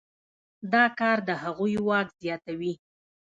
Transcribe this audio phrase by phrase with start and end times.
[0.73, 2.73] دا کار د هغوی واک زیاتوي.